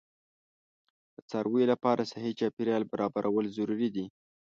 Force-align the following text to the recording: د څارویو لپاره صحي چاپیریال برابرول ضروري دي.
د 1.15 1.17
څارویو 1.29 1.69
لپاره 1.73 2.09
صحي 2.11 2.31
چاپیریال 2.39 2.83
برابرول 2.91 3.45
ضروري 3.57 3.89
دي. 3.95 4.05